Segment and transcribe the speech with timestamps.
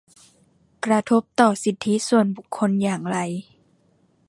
[0.85, 3.17] กระทบต่อสิทธิส่วนบุคคลอย่างไร